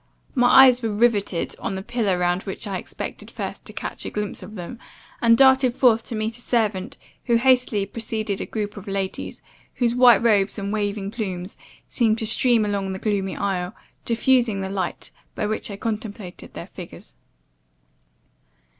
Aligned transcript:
My 0.33 0.65
eyes 0.65 0.81
were 0.81 0.89
rivetted 0.91 1.55
on 1.59 1.75
the 1.75 1.83
pillar 1.83 2.17
round 2.17 2.41
which 2.41 2.65
I 2.65 2.79
expected 2.79 3.29
first 3.29 3.65
to 3.65 3.71
catch 3.71 4.03
a 4.03 4.09
glimpse 4.09 4.41
of 4.41 4.55
them, 4.55 4.79
and 5.21 5.37
darted 5.37 5.75
forth 5.75 6.03
to 6.05 6.15
meet 6.15 6.39
a 6.39 6.41
servant 6.41 6.97
who 7.25 7.35
hastily 7.35 7.85
preceded 7.85 8.41
a 8.41 8.47
group 8.47 8.77
of 8.77 8.87
ladies, 8.87 9.43
whose 9.75 9.93
white 9.93 10.23
robes 10.23 10.57
and 10.57 10.73
waving 10.73 11.11
plumes, 11.11 11.55
seemed 11.87 12.17
to 12.17 12.25
stream 12.25 12.65
along 12.65 12.93
the 12.93 12.97
gloomy 12.97 13.35
aisle, 13.37 13.75
diffusing 14.03 14.61
the 14.61 14.69
light, 14.69 15.11
by 15.35 15.45
which 15.45 15.69
I 15.69 15.75
contemplated 15.77 16.55
their 16.55 16.65
figures. 16.65 17.15